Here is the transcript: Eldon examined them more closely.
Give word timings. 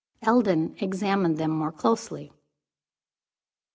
Eldon 0.23 0.73
examined 0.79 1.37
them 1.37 1.51
more 1.51 1.71
closely. 1.71 2.33